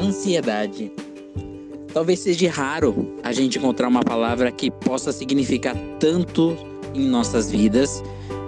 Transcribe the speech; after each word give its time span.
Ansiedade. 0.00 0.90
Talvez 1.92 2.20
seja 2.20 2.50
raro 2.50 3.14
a 3.22 3.32
gente 3.32 3.58
encontrar 3.58 3.88
uma 3.88 4.02
palavra 4.02 4.50
que 4.50 4.70
possa 4.70 5.12
significar 5.12 5.76
tanto 5.98 6.56
em 6.94 7.06
nossas 7.06 7.50
vidas 7.50 8.02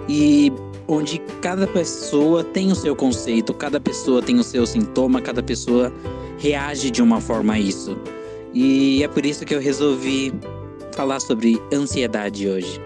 e 0.09 0.51
onde 0.87 1.19
cada 1.41 1.67
pessoa 1.67 2.43
tem 2.43 2.71
o 2.71 2.75
seu 2.75 2.95
conceito, 2.95 3.53
cada 3.53 3.79
pessoa 3.79 4.21
tem 4.21 4.39
o 4.39 4.43
seu 4.43 4.65
sintoma, 4.65 5.21
cada 5.21 5.43
pessoa 5.43 5.93
reage 6.39 6.89
de 6.89 7.01
uma 7.01 7.21
forma 7.21 7.53
a 7.53 7.59
isso. 7.59 7.97
E 8.53 9.03
é 9.03 9.07
por 9.07 9.25
isso 9.25 9.45
que 9.45 9.53
eu 9.53 9.59
resolvi 9.59 10.33
falar 10.93 11.19
sobre 11.19 11.61
ansiedade 11.73 12.47
hoje. 12.47 12.81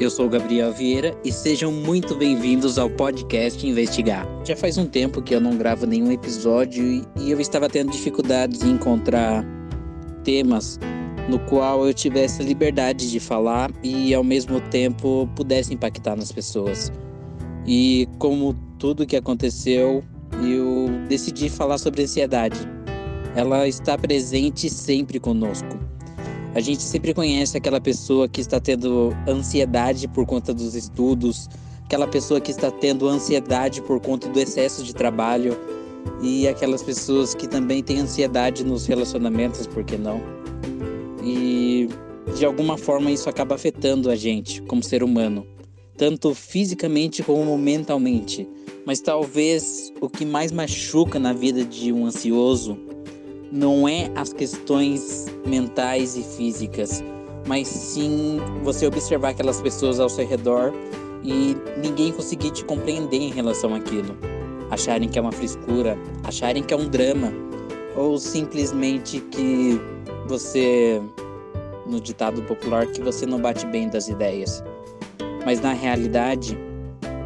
Eu 0.00 0.08
sou 0.08 0.24
o 0.24 0.28
Gabriel 0.30 0.72
Vieira 0.72 1.14
e 1.22 1.30
sejam 1.30 1.70
muito 1.70 2.14
bem-vindos 2.14 2.78
ao 2.78 2.88
podcast 2.88 3.66
Investigar. 3.66 4.26
Já 4.46 4.56
faz 4.56 4.78
um 4.78 4.86
tempo 4.86 5.20
que 5.20 5.34
eu 5.34 5.42
não 5.42 5.58
gravo 5.58 5.84
nenhum 5.84 6.10
episódio 6.10 7.04
e 7.18 7.30
eu 7.30 7.38
estava 7.38 7.68
tendo 7.68 7.92
dificuldades 7.92 8.62
em 8.62 8.70
encontrar 8.70 9.44
temas 10.24 10.80
no 11.28 11.38
qual 11.40 11.86
eu 11.86 11.92
tivesse 11.92 12.42
liberdade 12.42 13.10
de 13.10 13.20
falar 13.20 13.70
e 13.82 14.14
ao 14.14 14.24
mesmo 14.24 14.58
tempo 14.70 15.28
pudesse 15.36 15.74
impactar 15.74 16.16
nas 16.16 16.32
pessoas. 16.32 16.90
E 17.66 18.08
como 18.18 18.54
tudo 18.78 19.06
que 19.06 19.16
aconteceu, 19.16 20.02
eu 20.42 20.88
decidi 21.10 21.50
falar 21.50 21.76
sobre 21.76 22.04
ansiedade. 22.04 22.58
Ela 23.36 23.68
está 23.68 23.98
presente 23.98 24.70
sempre 24.70 25.20
conosco. 25.20 25.89
A 26.54 26.60
gente 26.60 26.82
sempre 26.82 27.14
conhece 27.14 27.56
aquela 27.56 27.80
pessoa 27.80 28.28
que 28.28 28.40
está 28.40 28.58
tendo 28.58 29.16
ansiedade 29.26 30.08
por 30.08 30.26
conta 30.26 30.52
dos 30.52 30.74
estudos, 30.74 31.48
aquela 31.84 32.08
pessoa 32.08 32.40
que 32.40 32.50
está 32.50 32.70
tendo 32.70 33.08
ansiedade 33.08 33.80
por 33.82 34.00
conta 34.00 34.28
do 34.28 34.38
excesso 34.40 34.82
de 34.82 34.92
trabalho 34.92 35.56
e 36.20 36.48
aquelas 36.48 36.82
pessoas 36.82 37.34
que 37.34 37.46
também 37.46 37.82
têm 37.82 38.00
ansiedade 38.00 38.64
nos 38.64 38.86
relacionamentos, 38.86 39.66
por 39.66 39.84
que 39.84 39.96
não? 39.96 40.20
E 41.22 41.88
de 42.36 42.44
alguma 42.44 42.76
forma 42.76 43.12
isso 43.12 43.28
acaba 43.28 43.54
afetando 43.54 44.10
a 44.10 44.16
gente 44.16 44.60
como 44.62 44.82
ser 44.82 45.04
humano, 45.04 45.46
tanto 45.96 46.34
fisicamente 46.34 47.22
como 47.22 47.56
mentalmente. 47.56 48.48
Mas 48.84 49.00
talvez 49.00 49.92
o 50.00 50.08
que 50.08 50.24
mais 50.24 50.50
machuca 50.50 51.18
na 51.18 51.32
vida 51.32 51.64
de 51.64 51.92
um 51.92 52.06
ansioso 52.06 52.76
não 53.50 53.88
é 53.88 54.10
as 54.14 54.32
questões 54.32 55.26
mentais 55.44 56.16
e 56.16 56.22
físicas, 56.22 57.02
mas 57.46 57.66
sim 57.66 58.38
você 58.62 58.86
observar 58.86 59.30
aquelas 59.30 59.60
pessoas 59.60 59.98
ao 59.98 60.08
seu 60.08 60.26
redor 60.26 60.72
e 61.24 61.56
ninguém 61.82 62.12
conseguir 62.12 62.50
te 62.50 62.64
compreender 62.64 63.18
em 63.18 63.30
relação 63.30 63.74
àquilo. 63.74 64.16
Acharem 64.70 65.08
que 65.08 65.18
é 65.18 65.22
uma 65.22 65.32
frescura, 65.32 65.98
acharem 66.22 66.62
que 66.62 66.72
é 66.72 66.76
um 66.76 66.88
drama, 66.88 67.32
ou 67.96 68.18
simplesmente 68.18 69.18
que 69.18 69.80
você, 70.28 71.02
no 71.86 72.00
ditado 72.00 72.40
popular, 72.42 72.86
que 72.86 73.02
você 73.02 73.26
não 73.26 73.40
bate 73.40 73.66
bem 73.66 73.88
das 73.88 74.08
ideias. 74.08 74.62
Mas 75.44 75.60
na 75.60 75.72
realidade, 75.72 76.56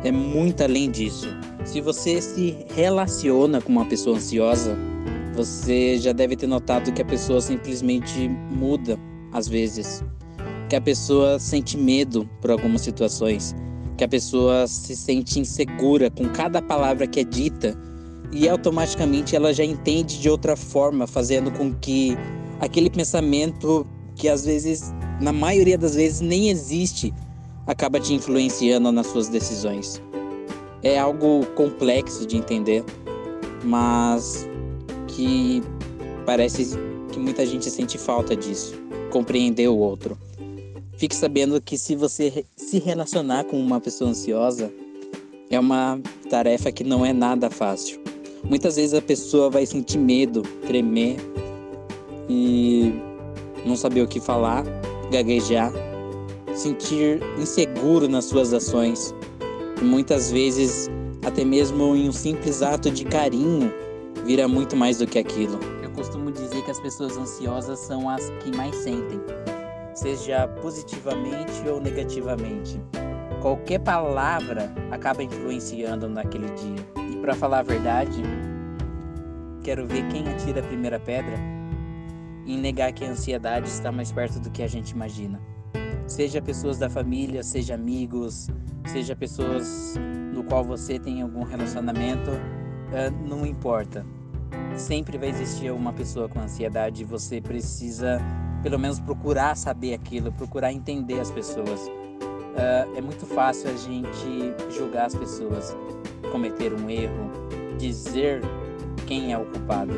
é 0.03 0.11
muito 0.11 0.63
além 0.63 0.91
disso. 0.91 1.29
Se 1.67 1.81
você 1.83 2.21
se 2.23 2.57
relaciona 2.75 3.61
com 3.61 3.73
uma 3.73 3.85
pessoa 3.85 4.17
ansiosa, 4.17 4.77
você 5.35 5.99
já 5.99 6.13
deve 6.13 6.37
ter 6.37 6.47
notado 6.47 6.93
que 6.93 7.03
a 7.03 7.05
pessoa 7.05 7.41
simplesmente 7.41 8.29
muda 8.29 8.99
às 9.33 9.49
vezes, 9.49 10.03
que 10.69 10.77
a 10.77 10.81
pessoa 10.81 11.39
sente 11.39 11.77
medo 11.77 12.29
por 12.41 12.51
algumas 12.51 12.83
situações, 12.83 13.55
que 13.97 14.05
a 14.05 14.09
pessoa 14.09 14.67
se 14.67 14.97
sente 14.97 15.41
insegura 15.41 16.11
com 16.11 16.29
cada 16.29 16.63
palavra 16.63 17.07
que 17.07 17.21
é 17.21 17.25
dita. 17.25 17.77
E 18.33 18.49
automaticamente 18.49 19.37
ela 19.37 19.53
já 19.53 19.65
entende 19.65 20.21
de 20.21 20.29
outra 20.29 20.57
forma, 20.57 21.07
fazendo 21.07 21.53
com 21.53 21.73
que 21.73 22.17
aquele 22.61 22.91
pensamento 22.91 23.87
que 24.17 24.29
às 24.29 24.45
vezes, 24.45 24.93
na 25.21 25.33
maioria 25.33 25.79
das 25.79 25.95
vezes, 25.95 26.21
nem 26.21 26.49
existe, 26.49 27.13
acaba 27.67 28.01
te 28.01 28.13
influenciando 28.13 28.91
nas 28.91 29.07
suas 29.09 29.29
decisões. 29.29 30.03
É 30.83 30.99
algo 30.99 31.47
complexo 31.55 32.27
de 32.27 32.37
entender, 32.37 32.85
mas 33.63 34.49
que 35.15 35.63
parece 36.27 36.77
que 37.13 37.19
muita 37.19 37.47
gente 37.47 37.71
sente 37.71 37.97
falta 37.97 38.35
disso, 38.35 38.75
compreender 39.11 39.69
o 39.69 39.77
outro. 39.77 40.19
Fique 40.97 41.15
sabendo 41.15 41.61
que 41.61 41.79
se 41.79 41.95
você 41.95 42.45
se 42.57 42.79
relacionar 42.79 43.45
com 43.45 43.59
uma 43.59 43.81
pessoa 43.81 44.11
ansiosa, 44.11 44.73
é 45.51 45.59
uma 45.59 46.01
tarefa 46.29 46.73
que 46.73 46.83
não 46.83 47.05
é 47.05 47.13
nada 47.13 47.51
fácil. 47.51 48.01
Muitas 48.43 48.77
vezes 48.77 48.95
a 48.95 49.03
pessoa 49.03 49.49
vai 49.49 49.65
sentir 49.67 49.99
medo, 49.99 50.43
tremer 50.67 51.17
e 52.29 52.93
não 53.65 53.77
saber 53.77 54.03
o 54.03 54.09
que 54.09 54.21
falar, 54.21 54.65
gaguejar, 55.11 55.73
sentir 56.55 57.21
inseguro 57.39 58.09
nas 58.09 58.27
suas 58.27 58.53
ações. 58.53 59.15
E 59.81 59.85
muitas 59.85 60.31
vezes, 60.31 60.91
até 61.25 61.45
mesmo 61.45 61.95
em 61.97 62.09
um 62.09 62.13
simples 62.13 62.63
ato 62.63 62.91
de 62.91 63.05
carinho, 63.05 63.73
vira 64.25 64.47
muito 64.47 64.77
mais 64.77 64.99
do 64.99 65.07
que 65.07 65.19
aquilo. 65.19 65.59
Eu 65.83 65.91
costumo 65.91 66.31
dizer 66.31 66.63
que 66.65 66.71
as 66.71 66.81
pessoas 66.81 67.17
ansiosas 67.17 67.79
são 67.79 68.09
as 68.09 68.31
que 68.43 68.57
mais 68.57 68.75
sentem, 68.77 69.21
seja 69.95 70.49
positivamente 70.63 71.69
ou 71.69 71.81
negativamente. 71.81 72.81
Qualquer 73.41 73.81
palavra 73.81 74.73
acaba 74.91 75.23
influenciando 75.23 76.09
naquele 76.09 76.47
dia. 76.53 77.13
E 77.13 77.17
para 77.17 77.35
falar 77.35 77.59
a 77.59 77.63
verdade, 77.63 78.23
quero 79.63 79.87
ver 79.87 80.09
quem 80.09 80.27
atira 80.29 80.61
a 80.61 80.63
primeira 80.63 80.99
pedra 80.99 81.37
em 82.47 82.59
negar 82.59 82.93
que 82.93 83.05
a 83.05 83.11
ansiedade 83.11 83.69
está 83.69 83.91
mais 83.91 84.13
perto 84.13 84.39
do 84.39 84.51
que 84.51 84.63
a 84.63 84.67
gente 84.67 84.91
imagina. 84.91 85.41
Seja 86.07 86.41
pessoas 86.41 86.79
da 86.79 86.91
família, 86.91 87.43
seja 87.43 87.75
amigos, 87.75 88.49
seja 88.87 89.17
pessoas 89.17 89.95
no 90.35 90.45
qual 90.45 90.63
você 90.63 90.99
tem 90.99 91.23
algum 91.23 91.43
relacionamento, 91.43 92.31
uh, 92.95 93.29
não 93.29 93.45
importa. 93.45 94.07
Sempre 94.77 95.19
vai 95.19 95.29
existir 95.29 95.71
uma 95.71 95.93
pessoa 95.93 96.29
com 96.29 96.41
ansiedade 96.41 97.03
e 97.03 97.05
você 97.05 97.41
precisa, 97.41 98.21
pelo 98.63 98.79
menos, 98.79 99.01
procurar 99.01 99.57
saber 99.57 99.95
aquilo, 99.95 100.33
procurar 100.33 100.73
entender 100.73 101.21
as 101.21 101.31
pessoas. 101.31 101.87
Uh, 101.89 102.97
é 102.97 103.01
muito 103.01 103.27
fácil 103.27 103.69
a 103.69 103.77
gente 103.77 104.55
julgar 104.71 105.07
as 105.07 105.15
pessoas, 105.15 105.77
cometer 106.31 106.73
um 106.73 106.89
erro, 106.89 107.31
dizer 107.79 108.41
quem 109.07 109.33
é 109.33 109.39
o 109.39 109.45
culpado. 109.45 109.93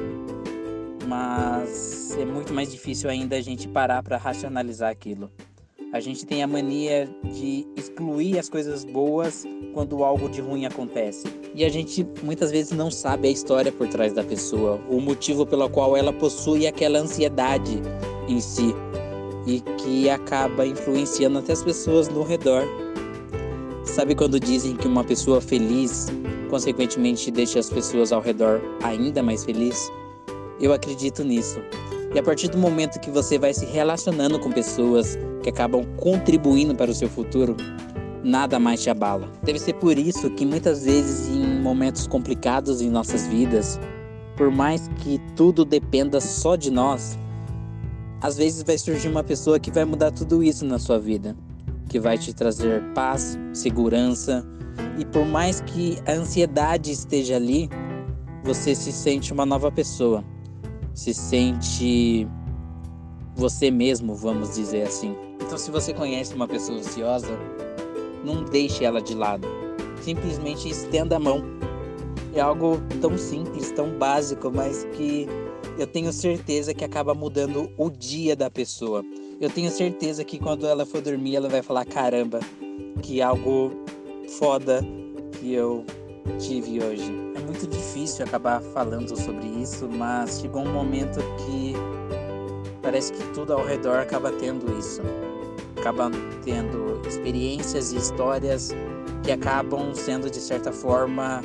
Mas 1.07 2.17
é 2.19 2.25
muito 2.25 2.53
mais 2.53 2.71
difícil 2.73 3.09
ainda 3.09 3.37
a 3.37 3.41
gente 3.41 3.69
parar 3.69 4.03
para 4.03 4.17
racionalizar 4.17 4.91
aquilo. 4.91 5.31
A 5.97 6.01
gente 6.01 6.27
tem 6.27 6.43
a 6.43 6.47
mania 6.47 7.09
de 7.25 7.67
excluir 7.75 8.39
as 8.39 8.51
coisas 8.51 8.85
boas 8.85 9.47
quando 9.73 10.05
algo 10.05 10.29
de 10.29 10.43
ruim 10.43 10.67
acontece. 10.67 11.27
E 11.55 11.65
a 11.65 11.71
gente 11.71 12.07
muitas 12.23 12.51
vezes 12.51 12.71
não 12.73 12.91
sabe 12.91 13.29
a 13.29 13.31
história 13.31 13.73
por 13.73 13.89
trás 13.89 14.13
da 14.13 14.23
pessoa, 14.23 14.79
o 14.91 15.01
motivo 15.01 15.47
pelo 15.47 15.71
qual 15.71 15.97
ela 15.97 16.13
possui 16.13 16.67
aquela 16.67 16.99
ansiedade 16.99 17.81
em 18.29 18.39
si 18.41 18.75
e 19.47 19.63
que 19.79 20.11
acaba 20.11 20.67
influenciando 20.67 21.39
até 21.39 21.55
as 21.55 21.65
pessoas 21.65 22.11
no 22.11 22.23
redor. 22.23 22.63
Sabe 23.83 24.15
quando 24.15 24.39
dizem 24.39 24.77
que 24.77 24.87
uma 24.87 25.03
pessoa 25.03 25.41
feliz, 25.41 26.09
consequentemente, 26.51 27.31
deixa 27.31 27.59
as 27.59 27.71
pessoas 27.71 28.13
ao 28.13 28.21
redor 28.21 28.61
ainda 28.83 29.23
mais 29.23 29.47
felizes? 29.47 29.91
Eu 30.61 30.75
acredito 30.75 31.25
nisso. 31.25 31.59
E 32.15 32.19
a 32.19 32.23
partir 32.23 32.49
do 32.49 32.57
momento 32.57 33.01
que 33.01 33.11
você 33.11 33.39
vai 33.39 33.53
se 33.53 33.67
relacionando 33.67 34.39
com 34.39 34.51
pessoas 34.51 35.19
que 35.43 35.51
acabam 35.51 35.85
contribuindo 35.97 36.75
para 36.75 36.91
o 36.91 36.95
seu 36.95 37.09
futuro, 37.09 37.57
nada 38.23 38.59
mais 38.59 38.83
te 38.83 38.91
abala. 38.91 39.31
Deve 39.43 39.59
ser 39.59 39.75
por 39.75 39.99
isso 39.99 40.31
que 40.31 40.45
muitas 40.45 40.85
vezes 40.85 41.29
em 41.29 41.61
momentos 41.61 42.07
complicados 42.07 42.81
em 42.81 42.91
nossas 42.91 43.27
vidas, 43.27 43.79
por 44.37 44.51
mais 44.51 44.89
que 44.97 45.21
tudo 45.35 45.65
dependa 45.65 46.21
só 46.21 46.57
de 46.57 46.71
nós, 46.71 47.19
às 48.21 48.37
vezes 48.37 48.63
vai 48.63 48.79
surgir 48.79 49.09
uma 49.09 49.23
pessoa 49.23 49.61
que 49.61 49.71
vai 49.71 49.85
mudar 49.85 50.11
tudo 50.11 50.43
isso 50.43 50.65
na 50.65 50.79
sua 50.79 50.99
vida, 50.99 51.37
que 51.89 52.01
vai 52.01 52.19
te 52.19 52.33
trazer 52.33 52.83
paz, 52.95 53.39
segurança, 53.53 54.45
e 54.99 55.05
por 55.05 55.25
mais 55.27 55.61
que 55.61 55.99
a 56.07 56.13
ansiedade 56.13 56.91
esteja 56.91 57.37
ali, 57.37 57.69
você 58.43 58.75
se 58.75 58.93
sente 58.93 59.33
uma 59.33 59.45
nova 59.45 59.71
pessoa 59.71 60.25
se 60.97 61.13
sente 61.13 62.27
você 63.37 63.71
mesmo, 63.71 64.15
vamos 64.15 64.55
dizer 64.55 64.83
assim. 64.85 65.15
Então, 65.35 65.59
se 65.59 65.71
você 65.71 65.93
conhece 65.93 66.35
uma 66.35 66.49
pessoa 66.49 66.79
ansiosa, 66.79 67.39
não 68.25 68.43
deixe 68.43 68.83
ela 68.83 69.01
de 69.01 69.15
lado. 69.15 69.47
Simplesmente 70.01 70.69
estenda 70.69 71.17
a 71.17 71.21
mão. 71.21 71.43
É 72.35 72.41
algo 72.41 72.81
tão 73.01 73.17
simples, 73.17 73.71
tão 73.73 73.91
básico, 73.99 74.51
mas 74.51 74.85
que 74.97 75.29
eu 75.79 75.87
tenho 75.87 76.13
certeza 76.13 76.73
que 76.73 76.85
acaba 76.85 77.15
mudando 77.15 77.71
o 77.77 77.91
dia 77.91 78.35
da 78.35 78.51
pessoa. 78.51 79.05
Eu 79.39 79.51
tenho 79.51 79.71
certeza 79.71 80.25
que 80.25 80.39
quando 80.39 80.67
ela 80.67 80.87
for 80.87 81.03
dormir, 81.03 81.37
ela 81.37 81.49
vai 81.49 81.61
falar: 81.63 81.85
caramba, 81.85 82.41
que 83.03 83.21
algo 83.21 83.71
foda 84.39 84.83
que 85.39 85.53
eu 85.53 85.85
tive 86.39 86.83
hoje. 86.83 87.26
Muito 87.47 87.65
difícil 87.69 88.25
acabar 88.25 88.61
falando 88.61 89.17
sobre 89.17 89.47
isso, 89.47 89.89
mas 89.89 90.41
chegou 90.41 90.63
um 90.63 90.73
momento 90.73 91.21
que 91.45 91.75
parece 92.83 93.13
que 93.13 93.23
tudo 93.33 93.53
ao 93.53 93.65
redor 93.65 93.99
acaba 93.99 94.33
tendo 94.33 94.77
isso. 94.77 95.01
Acaba 95.79 96.11
tendo 96.45 97.01
experiências 97.07 97.93
e 97.93 97.99
histórias 97.99 98.73
que 99.23 99.31
acabam 99.31 99.95
sendo, 99.95 100.29
de 100.29 100.41
certa 100.41 100.73
forma, 100.73 101.41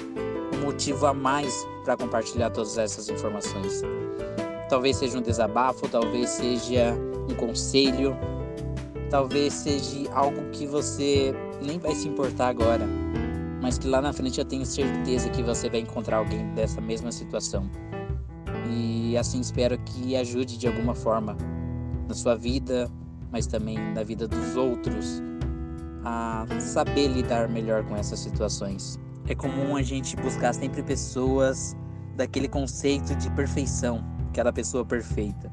um 0.56 0.66
motivo 0.66 1.06
a 1.06 1.14
mais 1.14 1.68
para 1.84 1.96
compartilhar 1.96 2.50
todas 2.50 2.80
essas 2.80 3.08
informações. 3.08 3.84
Talvez 4.70 4.98
seja 4.98 5.20
um 5.20 5.22
desabafo, 5.22 5.88
talvez 5.88 6.32
seja 6.32 6.96
um 7.30 7.36
conselho, 7.36 8.18
talvez 9.12 9.54
seja 9.54 10.12
algo 10.14 10.50
que 10.52 10.66
você 10.66 11.32
nem 11.62 11.78
vai 11.78 11.94
se 11.94 12.08
importar 12.08 12.48
agora, 12.48 12.88
mas 13.72 13.78
que 13.78 13.88
lá 13.88 14.02
na 14.02 14.12
frente 14.12 14.38
eu 14.38 14.44
tenho 14.44 14.66
certeza 14.66 15.30
que 15.30 15.42
você 15.42 15.70
vai 15.70 15.80
encontrar 15.80 16.18
alguém 16.18 16.46
dessa 16.54 16.82
mesma 16.82 17.10
situação. 17.10 17.72
E 18.70 19.16
assim 19.16 19.40
espero 19.40 19.78
que 19.78 20.14
ajude 20.14 20.58
de 20.58 20.68
alguma 20.68 20.94
forma 20.94 21.38
na 22.06 22.14
sua 22.14 22.36
vida, 22.36 22.92
mas 23.32 23.48
também 23.48 23.78
na 23.94 24.04
vida 24.04 24.28
dos 24.28 24.58
outros 24.58 25.24
a 26.04 26.46
saber 26.60 27.08
lidar 27.08 27.48
melhor 27.48 27.86
com 27.86 27.96
essas 27.96 28.20
situações. 28.20 29.00
É 29.26 29.34
comum 29.34 29.78
a 29.78 29.82
gente 29.82 30.18
buscar 30.18 30.52
sempre 30.52 30.84
pessoas 30.84 31.74
daquele 32.18 32.50
conceito 32.50 33.16
de 33.16 33.32
perfeição, 33.32 34.04
aquela 34.32 34.52
pessoa 34.52 34.84
perfeita. 34.84 35.50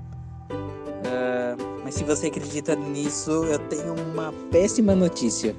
Uh, 0.51 1.85
mas 1.85 1.95
se 1.95 2.03
você 2.03 2.27
acredita 2.27 2.75
nisso, 2.75 3.31
eu 3.45 3.61
tenho 3.69 3.95
uma 4.11 4.33
péssima 4.51 4.97
notícia. 4.97 5.55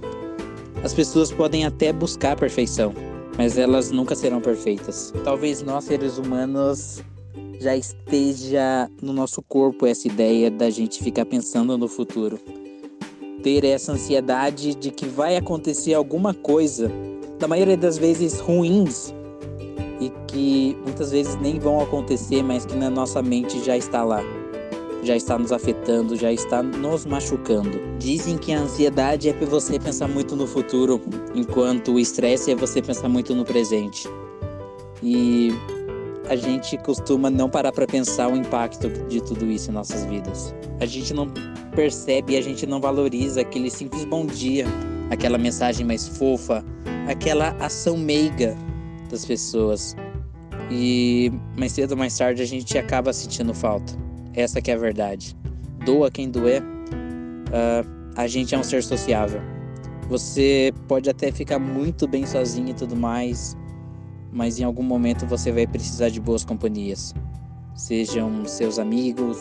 As 0.84 0.94
pessoas 0.94 1.32
podem 1.32 1.66
até 1.66 1.92
buscar 1.92 2.32
a 2.32 2.36
perfeição, 2.36 2.94
mas 3.38 3.58
elas 3.58 3.92
nunca 3.92 4.16
serão 4.16 4.40
perfeitas. 4.40 5.14
Talvez 5.24 5.62
nós, 5.62 5.84
seres 5.84 6.18
humanos, 6.18 7.04
já 7.60 7.76
esteja 7.76 8.90
no 9.02 9.12
nosso 9.12 9.42
corpo 9.42 9.86
essa 9.86 10.08
ideia 10.08 10.50
da 10.50 10.70
gente 10.70 11.04
ficar 11.04 11.26
pensando 11.26 11.78
no 11.78 11.88
futuro. 11.88 12.40
Ter 13.44 13.66
essa 13.66 13.92
ansiedade 13.92 14.74
de 14.74 14.90
que 14.90 15.06
vai 15.06 15.36
acontecer 15.36 15.94
alguma 15.94 16.34
coisa, 16.34 16.90
na 17.40 17.48
maioria 17.48 17.78
das 17.78 17.98
vezes 17.98 18.40
ruins, 18.40 19.14
e 20.00 20.10
que 20.28 20.78
muitas 20.86 21.12
vezes 21.12 21.36
nem 21.42 21.60
vão 21.60 21.82
acontecer, 21.82 22.42
mas 22.42 22.66
que 22.66 22.76
na 22.76 22.90
nossa 22.90 23.22
mente 23.22 23.62
já 23.66 23.76
está 23.76 24.02
lá, 24.04 24.22
já 25.04 25.16
está 25.16 25.38
nos 25.38 25.52
afetando, 25.52 26.16
já 26.16 26.32
está 26.32 26.62
nos 26.62 27.06
machucando. 27.06 27.80
Dizem 27.98 28.38
que 28.38 28.52
a 28.52 28.60
ansiedade 28.60 29.30
é 29.30 29.34
para 29.34 29.48
você 29.48 29.80
pensar 29.80 30.08
muito 30.08 30.36
no 30.36 30.46
futuro, 30.46 31.02
enquanto 31.34 31.94
o 31.94 32.00
estresse 32.00 32.52
é 32.52 32.56
você 32.56 32.82
pensar 32.82 33.10
muito 33.10 33.34
no 33.34 33.46
presente. 33.46 34.08
E 35.02 35.50
a 36.28 36.36
gente 36.36 36.78
costuma 36.78 37.30
não 37.30 37.50
parar 37.50 37.72
para 37.72 37.88
pensar 37.88 38.32
o 38.32 38.36
impacto 38.36 38.90
de 39.08 39.22
tudo 39.22 39.46
isso 39.46 39.72
em 39.72 39.74
nossas 39.74 40.06
vidas. 40.06 40.54
A 40.80 40.86
gente 40.86 41.14
não 41.14 41.28
percebe, 41.76 42.38
a 42.38 42.42
gente 42.42 42.66
não 42.66 42.80
valoriza 42.82 43.42
aquele 43.42 43.70
simples 43.70 44.06
bom 44.06 44.26
dia, 44.26 44.66
aquela 45.10 45.38
mensagem 45.38 45.86
mais 45.86 46.08
fofa, 46.08 46.64
aquela 47.08 47.50
ação 47.60 47.98
meiga 47.98 48.56
das 49.10 49.26
pessoas. 49.26 49.96
E 50.70 51.32
mais 51.58 51.72
cedo 51.72 51.92
ou 51.92 51.98
mais 51.98 52.16
tarde 52.16 52.44
a 52.44 52.46
gente 52.46 52.78
acaba 52.78 53.12
sentindo 53.12 53.54
falta. 53.54 54.09
Essa 54.40 54.62
que 54.62 54.72
é 54.72 54.74
a 54.74 54.78
verdade. 54.78 55.36
Doa 55.86 56.10
quem 56.10 56.30
doer. 56.30 56.64
Uh, 56.64 57.86
a 58.16 58.26
gente 58.26 58.56
é 58.56 58.58
um 58.58 58.64
ser 58.64 58.82
sociável. 58.82 59.42
Você 60.08 60.74
pode 60.88 61.10
até 61.10 61.30
ficar 61.30 61.60
muito 61.60 62.08
bem 62.08 62.26
sozinho 62.26 62.70
e 62.70 62.74
tudo 62.74 62.96
mais, 62.96 63.58
mas 64.32 64.58
em 64.58 64.64
algum 64.64 64.82
momento 64.82 65.26
você 65.26 65.52
vai 65.52 65.68
precisar 65.68 66.08
de 66.08 66.22
boas 66.22 66.46
companhias. 66.46 67.14
Sejam 67.76 68.46
seus 68.46 68.80
amigos, 68.80 69.38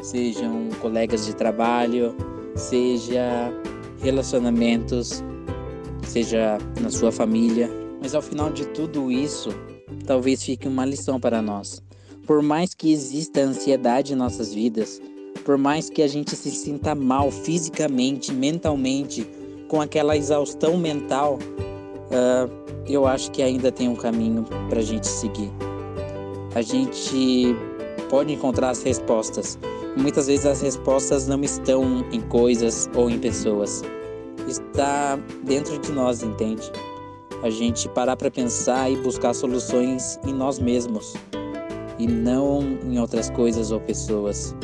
sejam 0.00 0.70
colegas 0.80 1.26
de 1.26 1.36
trabalho, 1.36 2.16
seja 2.56 3.52
relacionamentos, 4.02 5.22
seja 6.04 6.56
na 6.80 6.88
sua 6.88 7.12
família. 7.12 7.70
Mas 8.00 8.14
ao 8.14 8.22
final 8.22 8.50
de 8.50 8.66
tudo 8.68 9.12
isso, 9.12 9.50
talvez 10.06 10.42
fique 10.42 10.66
uma 10.66 10.86
lição 10.86 11.20
para 11.20 11.42
nós. 11.42 11.82
Por 12.28 12.42
mais 12.42 12.74
que 12.74 12.92
exista 12.92 13.40
ansiedade 13.40 14.12
em 14.12 14.16
nossas 14.16 14.52
vidas, 14.52 15.00
por 15.46 15.56
mais 15.56 15.88
que 15.88 16.02
a 16.02 16.06
gente 16.06 16.36
se 16.36 16.50
sinta 16.50 16.94
mal 16.94 17.30
fisicamente, 17.30 18.34
mentalmente, 18.34 19.26
com 19.66 19.80
aquela 19.80 20.14
exaustão 20.14 20.76
mental, 20.76 21.38
uh, 21.38 22.84
eu 22.86 23.06
acho 23.06 23.30
que 23.30 23.42
ainda 23.42 23.72
tem 23.72 23.88
um 23.88 23.96
caminho 23.96 24.44
para 24.68 24.80
a 24.80 24.82
gente 24.82 25.06
seguir. 25.06 25.50
A 26.54 26.60
gente 26.60 27.56
pode 28.10 28.30
encontrar 28.30 28.70
as 28.70 28.82
respostas. 28.82 29.58
Muitas 29.96 30.26
vezes 30.26 30.44
as 30.44 30.60
respostas 30.60 31.26
não 31.26 31.42
estão 31.42 32.04
em 32.12 32.20
coisas 32.20 32.90
ou 32.94 33.08
em 33.08 33.18
pessoas. 33.18 33.82
Está 34.46 35.18
dentro 35.44 35.78
de 35.78 35.90
nós, 35.92 36.22
entende? 36.22 36.70
a 37.40 37.50
gente 37.50 37.88
parar 37.90 38.16
para 38.16 38.32
pensar 38.32 38.90
e 38.90 38.96
buscar 38.96 39.32
soluções 39.32 40.18
em 40.26 40.34
nós 40.34 40.58
mesmos 40.58 41.14
e 41.98 42.06
não 42.06 42.78
em 42.84 42.98
outras 42.98 43.30
coisas 43.30 43.70
ou 43.70 43.80
pessoas. 43.80 44.54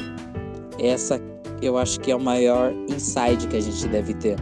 Essa 0.79 1.21
eu 1.63 1.79
acho 1.79 2.01
que 2.01 2.11
é 2.11 2.17
o 2.17 2.21
maior 2.21 2.73
insight 2.89 3.47
que 3.49 3.57
a 3.57 3.61
gente 3.61 3.89
deve 3.89 4.15
ter. 4.15 4.37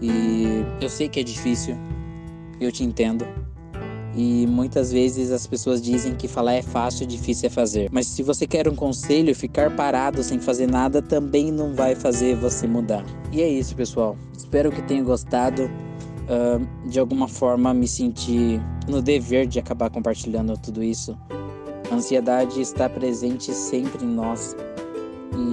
E 0.00 0.64
eu 0.80 0.88
sei 0.88 1.08
que 1.08 1.20
é 1.20 1.22
difícil, 1.22 1.76
eu 2.60 2.70
te 2.72 2.84
entendo. 2.84 3.26
E 4.16 4.46
muitas 4.46 4.92
vezes 4.92 5.32
as 5.32 5.44
pessoas 5.44 5.82
dizem 5.82 6.14
que 6.14 6.28
falar 6.28 6.54
é 6.54 6.62
fácil, 6.62 7.04
difícil 7.04 7.48
é 7.48 7.50
fazer. 7.50 7.88
Mas 7.90 8.06
se 8.06 8.22
você 8.22 8.46
quer 8.46 8.68
um 8.68 8.74
conselho, 8.74 9.34
ficar 9.34 9.74
parado 9.74 10.22
sem 10.22 10.38
fazer 10.38 10.68
nada 10.68 11.02
também 11.02 11.50
não 11.50 11.74
vai 11.74 11.96
fazer 11.96 12.36
você 12.36 12.66
mudar. 12.66 13.04
E 13.32 13.42
é 13.42 13.48
isso, 13.48 13.74
pessoal. 13.74 14.16
Espero 14.36 14.70
que 14.70 14.82
tenham 14.82 15.04
gostado 15.04 15.64
uh, 15.64 16.88
de 16.88 17.00
alguma 17.00 17.26
forma 17.26 17.74
me 17.74 17.88
sentir 17.88 18.60
no 18.88 19.02
dever 19.02 19.48
de 19.48 19.58
acabar 19.58 19.90
compartilhando 19.90 20.56
tudo 20.58 20.82
isso. 20.82 21.18
A 21.94 21.96
ansiedade 21.96 22.60
está 22.60 22.88
presente 22.88 23.54
sempre 23.54 24.04
em 24.04 24.08
nós 24.08 24.56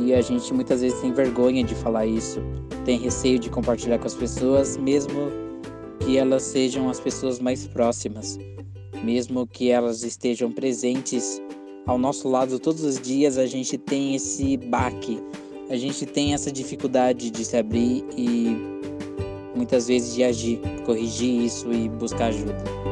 e 0.04 0.12
a 0.12 0.22
gente 0.22 0.52
muitas 0.52 0.82
vezes 0.82 1.00
tem 1.00 1.14
vergonha 1.14 1.64
de 1.64 1.76
falar 1.76 2.08
isso, 2.08 2.40
tem 2.84 2.98
receio 2.98 3.38
de 3.38 3.48
compartilhar 3.48 4.00
com 4.00 4.08
as 4.08 4.16
pessoas, 4.16 4.76
mesmo 4.76 5.30
que 6.00 6.18
elas 6.18 6.42
sejam 6.42 6.90
as 6.90 7.00
pessoas 7.00 7.40
mais 7.40 7.68
próximas, 7.68 8.40
mesmo 9.04 9.46
que 9.46 9.70
elas 9.70 10.02
estejam 10.02 10.52
presentes 10.52 11.40
ao 11.86 12.00
nosso 12.00 12.28
lado 12.28 12.58
todos 12.58 12.84
os 12.84 13.00
dias, 13.00 13.38
a 13.38 13.46
gente 13.46 13.78
tem 13.78 14.16
esse 14.16 14.58
baque, 14.58 15.22
a 15.70 15.76
gente 15.76 16.08
tem 16.08 16.34
essa 16.34 16.52
dificuldade 16.52 17.30
de 17.30 17.46
se 17.46 17.56
abrir 17.56 18.04
e 18.18 18.58
muitas 19.56 19.88
vezes 19.88 20.16
de 20.16 20.24
agir, 20.24 20.60
corrigir 20.88 21.44
isso 21.44 21.72
e 21.72 21.88
buscar 21.88 22.30
ajuda. 22.30 22.91